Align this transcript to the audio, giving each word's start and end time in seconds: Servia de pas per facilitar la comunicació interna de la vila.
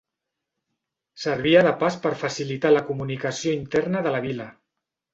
Servia 1.25 1.61
de 1.69 1.75
pas 1.85 1.99
per 2.07 2.13
facilitar 2.23 2.75
la 2.75 2.85
comunicació 2.91 3.57
interna 3.63 4.07
de 4.09 4.19
la 4.19 4.27
vila. 4.29 4.53